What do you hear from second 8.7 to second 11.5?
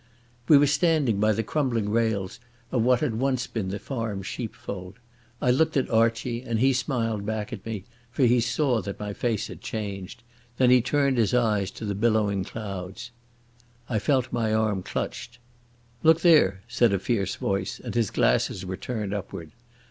that my face had changed. Then he turned his